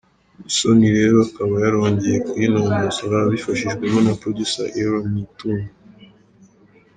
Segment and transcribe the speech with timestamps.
[0.43, 5.69] Musoni rero akaba yarongeye kuyinononsora abifashijwemo na Producer Aaron Nitunga.